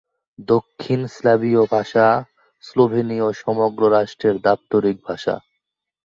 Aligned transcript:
দক্ষিণ 0.47 0.99
স্লাভীয় 1.07 1.61
ভাষা 1.71 2.07
স্লোভেনীয় 2.63 3.27
সমগ্র 3.41 3.81
রাষ্ট্রের 3.91 4.35
দাপ্তরিক 4.41 4.97
ভাষা। 5.05 5.35